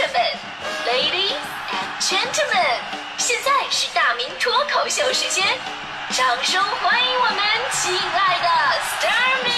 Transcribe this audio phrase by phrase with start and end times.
[0.00, 0.20] 生们
[0.86, 1.36] ，Ladies
[1.68, 2.80] and Gentlemen，
[3.18, 5.46] 现在是大明脱口秀时间，
[6.08, 7.38] 掌声欢迎我们
[7.70, 8.48] 亲爱的
[8.80, 9.50] s t a r m y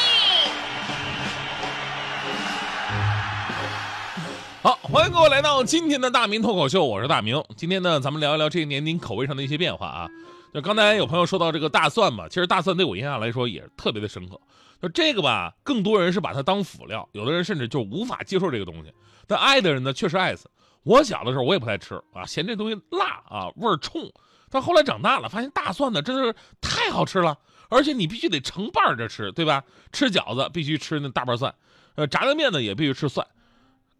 [4.62, 7.40] 好，欢迎各位来到今天的大明脱口秀，我是大明。
[7.56, 10.08] 今天呢，咱们聊一聊这一年您口味上的一些变化啊。
[10.52, 14.40] 就刚才有朋友说到这个大蒜嘛，其实大蒜对我印象来说也特别的深刻。
[14.82, 18.92] 就这个吧，更多人是把它当辅料，有的人甚至就无法接受这个东西。
[19.28, 20.50] 但爱的人呢，确实爱死。
[20.82, 24.12] 我小的时候我也不太吃啊，嫌这东西辣啊，味儿冲。
[24.50, 27.38] 但后来长大了，发现大蒜呢真的是太好吃了，
[27.70, 29.62] 而且你必须得成瓣着吃，对吧？
[29.92, 31.54] 吃饺子必须吃那大瓣蒜，
[31.94, 33.24] 呃，炸酱面呢也必须吃蒜，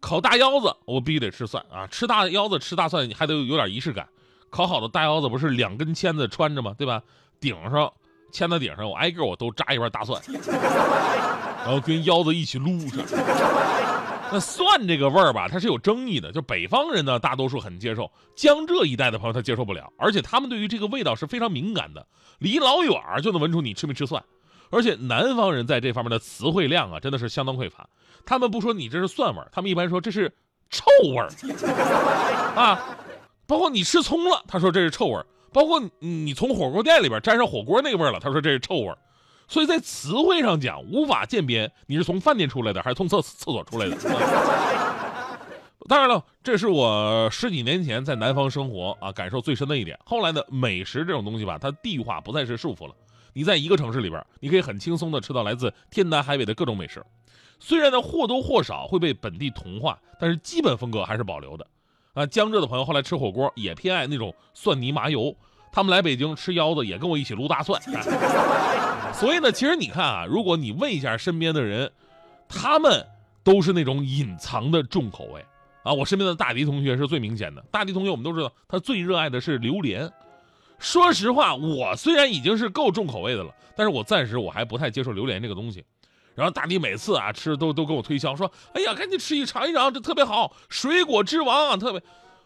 [0.01, 1.87] 烤大腰子我必须得吃蒜啊。
[1.87, 4.07] 吃大腰子吃大蒜还得有点仪式感。
[4.49, 6.75] 烤好的大腰子不是两根签子穿着吗？
[6.77, 7.01] 对吧？
[7.39, 7.91] 顶上
[8.33, 10.19] 签子顶上，我挨个我都扎一瓣大蒜，
[11.63, 12.99] 然后跟腰子一起撸上。
[14.31, 16.31] 那蒜这个味儿吧，它是有争议的。
[16.31, 18.05] 就北方人呢，大多数很接受；
[18.35, 22.05] 江浙一带的朋友他接受不了，而且他们对于这个味道是非常敏感的，
[22.39, 24.21] 离老远就能闻出你吃没吃蒜。
[24.71, 27.87] 而且南方人在这方面的词汇量啊，真的是相当匮乏。
[28.25, 30.33] 他们不说你这是蒜味儿，他们一般说这是
[30.71, 31.29] 臭味儿
[32.59, 32.97] 啊。
[33.45, 38.97] 包括你吃葱了，他说这是臭味儿；包括你从火锅店里边沾上火锅那个味儿了，他说这是臭味儿。
[39.47, 43.97] 所以在词汇上讲，无法鉴别你是从饭店出来的还是从厕厕所出来的。
[45.89, 49.99] 当然了，这是我十几年前在南方生活啊感受最深的一点。
[50.05, 52.95] 后来呢，美食这种东西吧，它地域化不再是束缚了。
[53.33, 57.03] 你在一个城市里边，你可以很轻松的吃到来自天南海北的各种美食。
[57.59, 61.67] 虽然呢或多或少会被本地同化，但是基本风格还是保留的。
[62.13, 65.35] 啊，江浙的朋友后来吃火锅也偏爱那种蒜泥麻油。
[65.71, 67.81] 他们来北京吃腰子，也跟我一起撸大蒜。
[69.11, 71.91] 所以呢，其实你看啊，如果你问一下身边的人，
[72.47, 73.03] 他们
[73.43, 75.43] 都是那种隐藏的重口味
[75.83, 75.91] 啊。
[75.91, 77.63] 我身边的大迪同学是最明显的。
[77.71, 80.11] 大迪同学，我们都知道，他最热爱的是榴莲。
[80.77, 85.83] 说实话，我虽然已经是够重口味的了，但是我暂时我还不太接受榴莲这个东西。
[86.35, 92.01] 然后大迪每次啊吃都都跟我推销说：“哎呀，赶紧吃一尝一尝，这特别好，水果之王啊，特别。”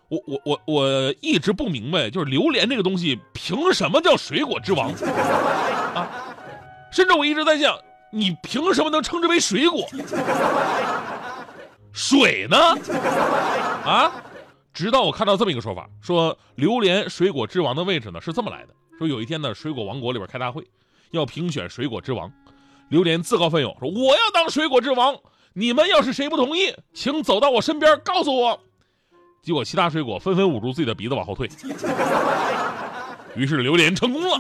[0.10, 4.90] 我我我我一直不明白，就是榴莲这个东西凭什么叫水果之王
[5.94, 6.08] 啊？
[6.92, 7.78] 甚至我一直在想，
[8.12, 9.86] 你凭什么能称之为水果？
[11.92, 12.58] 水呢？
[13.84, 14.12] 啊？
[14.74, 20.66] 直到我看到这么一个说法，说榴莲水果之王的位置呢是这么来的：说有一天呢，水果王国里边开大会，
[21.12, 22.32] 要评选水果之王。
[22.90, 25.18] 榴莲自告奋勇说：“我要当水果之王，
[25.54, 28.60] 你们要是谁不同意，请走到我身边告诉我。”
[29.44, 31.50] 结果其他水果纷纷捂住自己的鼻子往后退，
[33.36, 34.40] 于是榴莲成功了。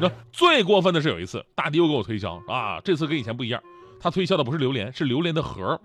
[0.00, 3.62] 那最过分的是有一次，大迪又给我推销啊，这次跟以前不一样，
[4.00, 5.78] 他推销的不是榴莲，是榴莲的核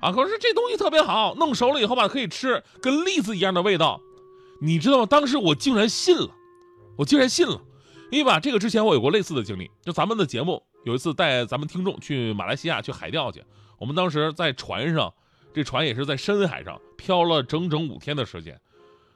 [0.00, 0.10] 啊。
[0.10, 4.00] 可是这东西特别好，弄熟了以后吧可以吃，跟栗子一样的味道。
[4.60, 5.06] 你知道吗？
[5.06, 6.30] 当时我竟然信了，
[6.96, 7.60] 我竟然信了。
[8.12, 13.42] 因为吧，这个之前我有过类似的经历，就咱们的节目有一次带咱们听众去马来西亚去海钓去，
[13.78, 15.10] 我们当时在船上，
[15.54, 18.60] 这船也是在深海上漂了整整五天的时间，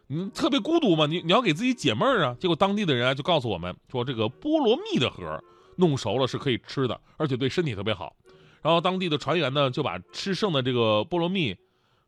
[0.07, 2.35] 你特别孤独嘛，你你要给自己解闷儿啊。
[2.41, 5.45] 结果当地的人啊就告诉我们说，这个菠萝蜜的核
[5.77, 8.17] 弄熟了是可以吃的，而且对身体特别好。
[8.63, 11.55] 然后当地的船员呢就把吃剩的这个菠萝蜜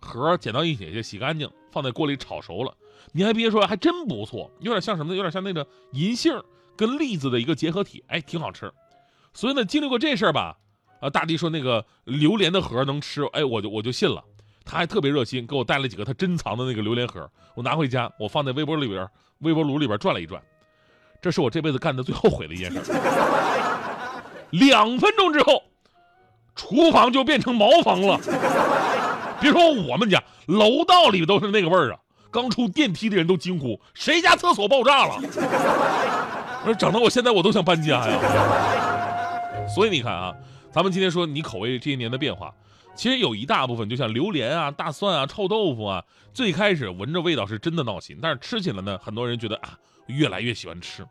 [0.00, 2.74] 核捡到一起就洗干净，放在锅里炒熟了。
[3.12, 5.16] 你还别说，还真不错，有点像什么呢？
[5.18, 6.42] 有点像那个银杏。
[6.78, 8.72] 跟栗子的一个结合体，哎，挺好吃。
[9.34, 10.56] 所以呢，经历过这事儿吧，
[11.00, 14.22] 啊，大迪说那个榴莲的核能吃，哎，我就我就信了。
[14.64, 19.08] 他还特别热心，给我带了几个他珍藏的那个榴莲核，我拿回家，我放在微波里边，
[19.40, 20.40] 微波炉里边转了一转。
[21.20, 22.80] 这是我这辈子干的最后悔的一件事。
[24.50, 25.64] 两分钟之后，
[26.54, 28.20] 厨房就变成茅房了。
[29.40, 31.98] 别说我们家，楼道里都是那个味儿啊。
[32.30, 35.18] 刚出电梯的人都惊呼：谁家厕所爆炸了？
[36.66, 40.34] 那整的我现在我都想搬家呀，所以你看啊，
[40.70, 42.52] 咱们今天说你口味这些年的变化，
[42.94, 46.04] 其实有一大部分就像榴莲啊、大蒜啊、臭豆腐啊，
[46.34, 51.06] 最开始闻着味道是真的闹心，但是吃起来呢，很多人觉得啊，越来越喜欢吃。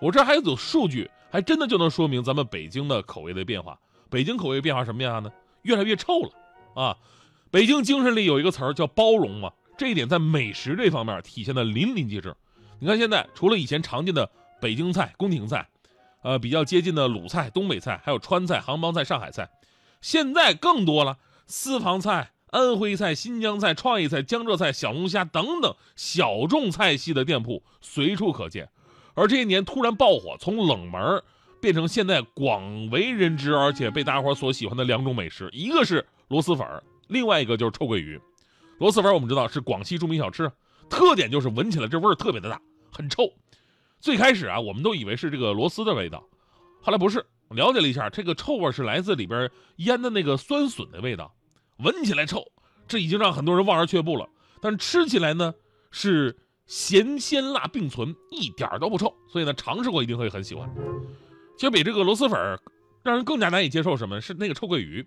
[0.00, 3.78] 我这还有组数据，还真的就能说明咱们北京的口味的变化。
[4.08, 5.30] 北京口味变化什么样呢？
[5.62, 6.30] 越来越臭了
[6.74, 6.96] 啊！
[7.50, 12.34] 北京精神里有一个词儿叫包容嘛，这一点在美食这方面体现的淋漓尽致。
[12.78, 14.28] 你看现在除了以前常见的。
[14.60, 15.68] 北京菜、宫廷菜，
[16.22, 19.50] 呃，比较接近的鲁菜、东北菜，还有川菜、杭帮菜、上海菜，
[20.00, 28.68] 现在更多了，私房菜、安徽菜、新疆菜、创意菜、江浙菜、小龙虾等等小众菜系的店铺随处可见。
[29.14, 31.22] 而这些年突然爆火，从冷门
[31.60, 36.66] 变成现在广为人知而且被大伙所喜欢的两种美食，一个是螺蛳粉，
[37.08, 38.20] 另外一个就是臭鳜鱼。
[38.78, 40.52] 螺蛳粉我们知道是广西著名小吃，
[40.90, 42.60] 特点就是闻起来这味儿特别的大，
[42.92, 43.32] 很臭。
[44.00, 46.22] 最开始啊，我们都以为是这个螺丝的味道，
[46.80, 51.34] 后来不是，了解了一下，这个臭味是来自里边腌的那个酸笋的味道，
[51.78, 52.44] 闻起来臭，
[52.86, 54.28] 这已经让很多人望而却步了。
[54.60, 55.54] 但吃起来呢，
[55.90, 60.68] 是咸鲜辣并存，一点都不臭，所以呢，尝试过一定会很喜欢。
[61.56, 62.60] 其实比这个螺蛳粉儿
[63.02, 65.06] 让人更加难以接受什么是那个臭鳜鱼，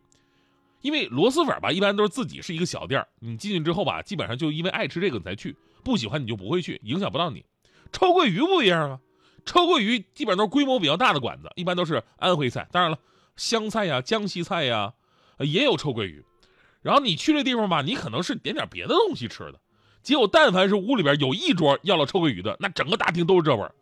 [0.82, 7.46] 因为螺蛳粉吧，一般都是自己是一个小店儿你进去之后吧，基本上就因为爱吃这个你才去，不喜欢你就不会去，影响不到你。
[7.92, 9.00] 臭鳜鱼不一样啊，
[9.46, 12.98] 臭鳜鱼基本上都是规模比较大的馆子，一般都是安徽菜，当然了，
[13.36, 14.94] 湘菜呀、江西菜呀，
[15.40, 16.24] 也有臭鳜鱼。
[16.82, 19.60] 然后你去这地方吧，你可能是点点别的东西吃的，
[20.02, 23.74] 结果但凡是屋里边有一桌要了臭鳜鱼的，那整个大厅都是这味儿。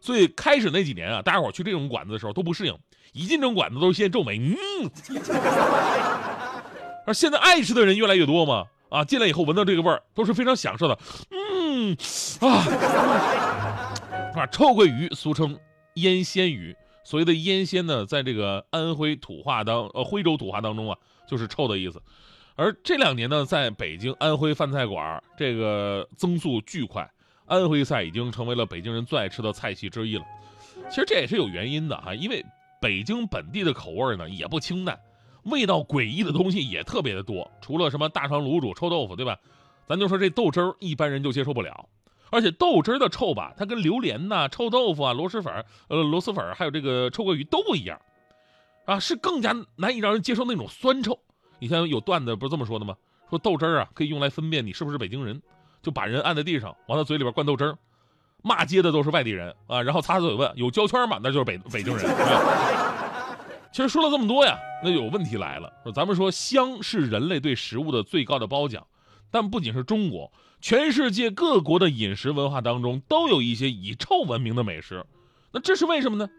[0.00, 2.76] 所以开始那几年啊，大家伙去这种馆子的时候都不适应，
[3.12, 4.56] 一进这种馆子都是先皱眉，嗯。
[7.06, 10.98] 而 现在爱吃的人越来越多嘛，啊，进来以后闻到这个味儿都是非常享受的，
[11.30, 11.38] 嗯，
[11.74, 11.96] 嗯
[12.40, 12.66] 啊，
[14.34, 15.58] 啊，臭鳜鱼俗称
[15.94, 22.00] 腌鲜鱼，所谓的腌鲜呢，在这个安徽土话当呃徽州土话当中啊，就是臭的意思。
[22.56, 27.10] 而这两年呢，在北京安徽饭菜馆这个增速巨快。
[27.46, 30.24] 安徽菜已经成为了北京人最爱吃的菜系之一了。
[30.88, 32.44] 其实这也是有原因的哈，因为
[32.80, 34.98] 北京本地的口味呢也不清淡，
[35.44, 37.50] 味道诡异的东西也特别的多。
[37.60, 39.38] 除了什么大肠、卤煮、臭豆腐，对吧？
[39.88, 41.88] 咱就说这豆汁儿，一般人就接受不了。
[42.30, 48.00] 而且豆汁儿的臭吧，它跟榴莲呐、臭豆腐啊、螺蛳粉儿、呃螺蛳粉儿还有这个臭鳜鱼都不一样，
[48.86, 51.18] 啊，是更加难以让人接受那种酸臭。
[51.58, 52.96] 以前有段子不是这么说的吗？
[53.28, 55.40] 说豆汁儿啊可以用来分辨你是不是北京人。
[55.82, 57.76] 就把人按在地上，往他嘴里边灌豆汁儿，
[58.40, 61.18] 骂街的都是外地人啊，然后擦擦嘴问有胶圈吗？
[61.20, 62.06] 那就是北北京人。
[63.72, 65.72] 其实说了这么多呀，那有问题来了。
[65.92, 68.86] 咱们说香是人类对食物的最高的褒奖，
[69.32, 75.04] 但不仅是中国，全世界各国的饮食文化当中都有一些以臭闻名的美食。
[75.50, 76.30] 那这是为什么呢？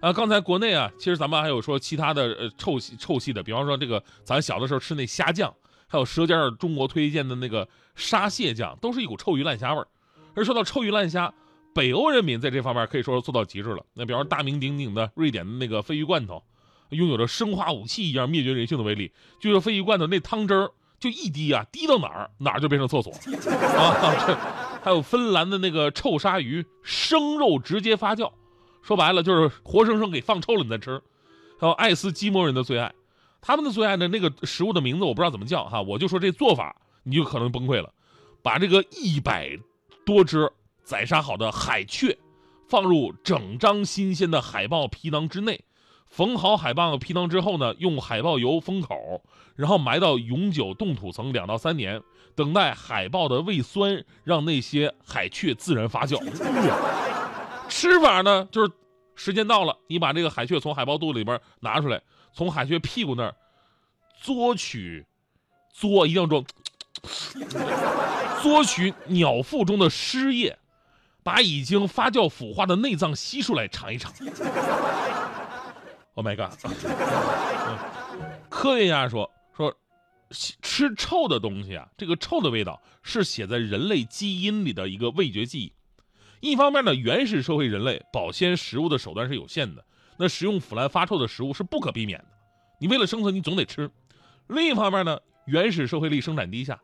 [0.00, 5.54] 啊，刚才国内啊，其实咱们还有说其他的呃臭臭系的，比方说这个咱小的时候吃那虾酱。
[5.92, 9.88] 还有《舌尖上中国》推荐的那个沙蟹酱，都是一股臭鱼烂虾味儿。
[10.36, 11.34] 而说到臭鱼烂虾，
[11.74, 13.84] 北欧人民在这方面可以说是做到极致了。
[13.94, 16.44] 那比方说大名鼎鼎的瑞典的那个鲱鱼罐头，
[16.90, 19.10] 拥有着生化武器一样灭绝人性的威力。
[19.40, 24.26] 据说鲱鱼罐头那汤汁儿就一滴啊，滴到哪儿哪儿就变成厕所啊。
[24.26, 24.36] 这
[24.84, 28.30] 还有芬兰的那个臭鲨鱼，生肉直接发酵，
[28.82, 31.02] 说白了就是活生生给放臭了你再吃。
[31.58, 32.92] 还有爱斯基摩人的最爱。
[33.40, 37.92] 他们的最爱的那个食物的名字我不知道怎么叫哈，我就说这做法你就可能崩溃了。
[38.42, 39.58] 把这个一百
[40.04, 40.50] 多只
[40.82, 42.16] 宰杀好的海雀
[42.68, 45.64] 放入整张新鲜的海豹皮囊之内，
[46.10, 49.22] 缝好海豹的皮囊之后呢，用海豹油封口，
[49.54, 52.02] 然后埋到永久冻土层两到三年，
[52.34, 56.18] 等待海豹的胃酸让那些海雀自然发酵。
[57.68, 58.72] 吃法呢，就是
[59.14, 62.02] 时间到了，你把这个海雀从海豹肚子里边拿出来。
[62.32, 63.34] 从海雀屁股那儿
[64.20, 65.06] 嘬取，
[65.72, 66.44] 嘬一定要嘬，
[68.42, 70.58] 嘬取鸟腹中的湿液，
[71.22, 74.12] 把已经发酵腐化的内脏吸出来尝一尝。
[76.14, 76.50] Oh my god！
[78.48, 79.74] 科学家说说，
[80.30, 85.72] 吃臭的东西啊，这个臭的味道是写在人类基因里的一个味觉记忆。
[86.40, 89.84] 一方面呢，原始社会人类保鲜食物的手段是有限的。
[90.16, 92.26] 那食用腐烂发臭的食物是不可避免的，
[92.78, 93.90] 你为了生存，你总得吃。
[94.48, 96.78] 另一方面呢，原始社会力生产低下，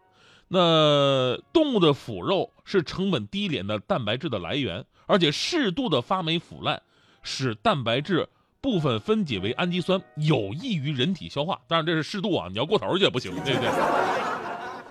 [0.48, 6.82] 那动物的腐肉是成本低廉的蛋白质的来源，而且适度的发霉腐烂，
[7.22, 8.26] 使蛋白质
[8.60, 11.60] 部分分解为氨基酸，有益于人体消化。
[11.66, 13.70] 当然这是适度啊，你要过头去也不行，对不对？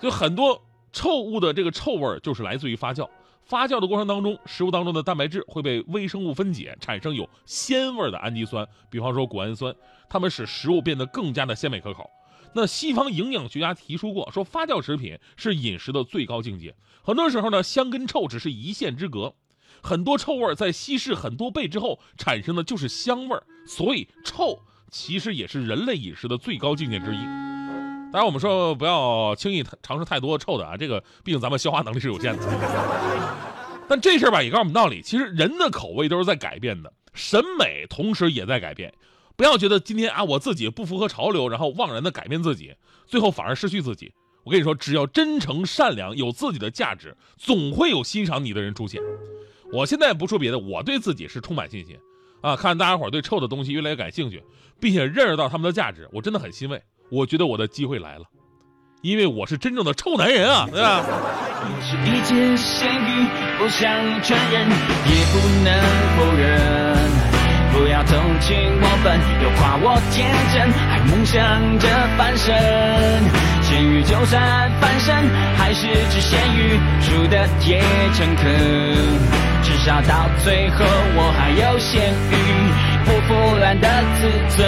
[0.00, 3.08] 就很多臭物的这个臭味就是来自于发酵。
[3.42, 9.72] 发酵的过程当中，食物当中的蛋白质会被微生物分解，产生有鲜味的氨基酸，比方说谷氨酸，
[10.08, 12.10] 它们使食物变得更加的鲜美可口。
[12.54, 16.74] 那西方营养学家提出过，说发酵食品是饮食的最高境界。
[17.02, 19.34] 很多时候呢，香跟臭只是一线之隔，
[19.80, 24.58] 很多臭味在稀释很多倍之后产生的就是香味，所以臭
[24.90, 27.18] 其实也是人类饮食的最高境界之一。
[28.12, 32.42] 当然，我们说不要轻易尝试太多臭的啊，这个毕竟咱们消化能力是有限的。
[33.88, 38.92] 但这事儿吧，也告诉我们道理，其实人的口味都是在改变的，审美同时也在改变。
[39.36, 42.74] 不要觉得今天啊，我自己不符合潮流，然后妄然的改变自己，
[43.06, 44.12] 最后反而失去自己。
[44.44, 49.02] 我跟你说，只要真诚善良，有自己的价值，总会有欣赏你的人出现。
[49.72, 51.98] 我现在不说别的，我对自己是充满信心
[52.40, 52.54] 啊！
[52.56, 54.42] 看大家伙对臭的东西越来越感兴趣，
[54.78, 56.80] 并且认识到他们的价值，我真的很欣慰。
[57.10, 58.24] 我觉得我的机会来了，
[59.02, 61.04] 因为我是真正的臭男人啊，对吧？
[61.80, 63.26] 是一介咸鱼，
[63.58, 63.88] 不想
[64.22, 65.70] 承认，也不能
[66.16, 67.35] 否认。
[67.76, 72.56] 不要同情我笨，又夸我天真，还梦想着翻身。
[73.60, 74.40] 咸鱼就算
[74.80, 75.14] 翻身，
[75.58, 77.82] 还是只咸鱼，输的也
[78.14, 78.48] 诚恳。
[79.62, 82.34] 至少到最后，我还有咸鱼
[83.04, 84.66] 不腐烂的自尊。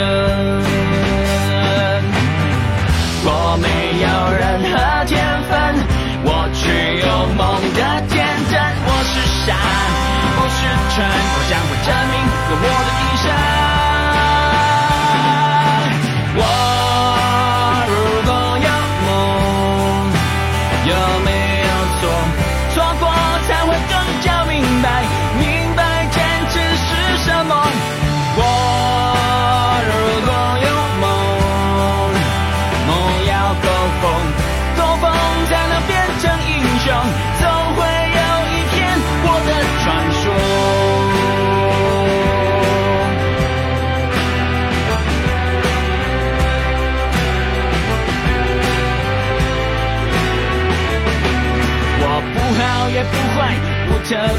[3.24, 3.66] 我没
[4.04, 5.16] 有任何天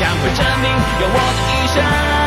[0.00, 2.19] 将会证明，用我的一生。